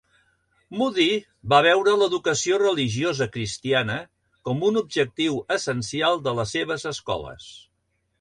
[0.77, 1.03] Moody
[1.51, 3.97] va veure l'educació religiosa cristiana
[4.49, 7.47] com un objectiu essencial de les seves escoles.